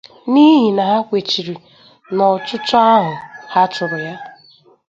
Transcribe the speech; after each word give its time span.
n'ihi 0.31 0.69
na 0.77 0.85
ha 0.91 0.97
kwechiiri 1.07 1.55
n'ọchụchụ 2.15 2.75
ahụ 2.93 3.09
ha 3.53 3.61
chụrụ 3.73 3.97
ya 4.05 4.13